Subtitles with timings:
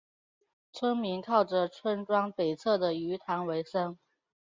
[0.73, 3.99] 村民靠着村庄北侧的鱼塘维生。